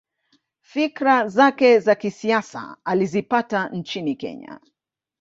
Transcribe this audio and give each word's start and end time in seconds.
Fikra 0.61 1.27
zake 1.29 1.79
za 1.81 1.95
kisiasa 1.95 2.77
alizipata 2.85 3.69
nchini 3.69 4.15
Kenya 4.15 4.59